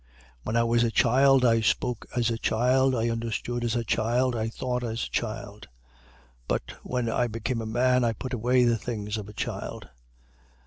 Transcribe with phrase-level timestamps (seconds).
[0.45, 0.45] 13:11.
[0.45, 4.35] When I was a child, I spoke as a child, I understood as a child,
[4.35, 5.67] I thought as a child.
[6.47, 9.89] But, when I became a man, I put away the things of a child.